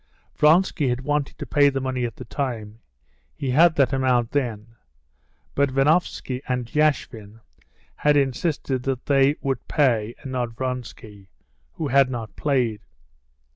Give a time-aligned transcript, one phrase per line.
[0.35, 2.79] Vronsky had wanted to pay the money at the time
[3.35, 4.73] (he had that amount then),
[5.53, 7.39] but Venovsky and Yashvin
[7.97, 11.29] had insisted that they would pay and not Vronsky,
[11.73, 12.81] who had not played.